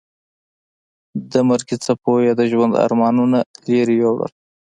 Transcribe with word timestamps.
د 1.31 1.33
مرګي 1.47 1.77
څپو 1.83 2.13
یې 2.25 2.33
د 2.39 2.41
ژوند 2.51 2.73
ارمانونه 2.85 3.39
لرې 3.67 3.95
یوړل. 4.03 4.31